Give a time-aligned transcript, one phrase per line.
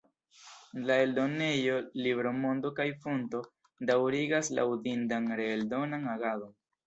[0.85, 3.41] La eldonejoj Libro-Mondo kaj Fonto
[3.91, 6.53] daŭrigas laŭdindan reeldonan agadon.